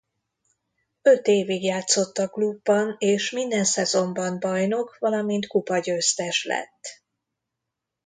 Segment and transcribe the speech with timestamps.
[1.01, 7.03] Öt évig játszott a klubban és minden szezonban bajnok valamint kupagyőztes lett.